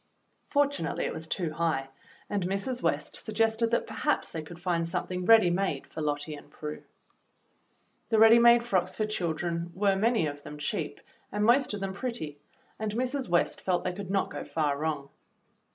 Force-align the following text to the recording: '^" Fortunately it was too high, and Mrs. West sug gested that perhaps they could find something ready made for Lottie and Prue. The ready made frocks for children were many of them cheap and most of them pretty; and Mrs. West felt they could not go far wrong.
'^" 0.45 0.47
Fortunately 0.47 1.05
it 1.05 1.13
was 1.13 1.27
too 1.27 1.51
high, 1.51 1.87
and 2.27 2.47
Mrs. 2.47 2.81
West 2.81 3.15
sug 3.17 3.35
gested 3.35 3.69
that 3.69 3.85
perhaps 3.85 4.31
they 4.31 4.41
could 4.41 4.59
find 4.59 4.87
something 4.87 5.25
ready 5.27 5.51
made 5.51 5.85
for 5.85 6.01
Lottie 6.01 6.33
and 6.33 6.49
Prue. 6.49 6.81
The 8.09 8.17
ready 8.17 8.39
made 8.39 8.63
frocks 8.63 8.95
for 8.95 9.05
children 9.05 9.69
were 9.75 9.95
many 9.95 10.25
of 10.25 10.41
them 10.41 10.57
cheap 10.57 11.01
and 11.31 11.45
most 11.45 11.75
of 11.75 11.81
them 11.81 11.93
pretty; 11.93 12.39
and 12.79 12.93
Mrs. 12.93 13.29
West 13.29 13.61
felt 13.61 13.83
they 13.83 13.93
could 13.93 14.09
not 14.09 14.31
go 14.31 14.43
far 14.43 14.75
wrong. 14.75 15.09